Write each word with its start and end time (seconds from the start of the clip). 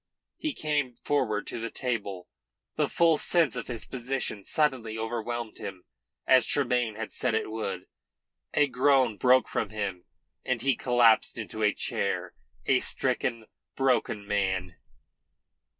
He 0.37 0.55
came 0.55 0.95
forward 0.95 1.45
to 1.45 1.59
the 1.59 1.69
table. 1.69 2.27
The 2.75 2.89
full 2.89 3.19
sense 3.19 3.55
of 3.55 3.67
his 3.67 3.85
position 3.85 4.43
suddenly 4.43 4.97
overwhelmed 4.97 5.59
him, 5.59 5.83
as 6.25 6.47
Tremayne 6.47 6.95
had 6.95 7.11
said 7.13 7.35
it 7.35 7.51
would. 7.51 7.85
A 8.55 8.65
groan 8.65 9.17
broke 9.17 9.47
from 9.47 9.69
him 9.69 10.05
and 10.43 10.59
he 10.63 10.75
collapsed 10.75 11.37
into 11.37 11.61
a 11.61 11.71
chair, 11.71 12.33
a 12.65 12.79
stricken, 12.79 13.45
broken 13.75 14.25
man. 14.25 14.75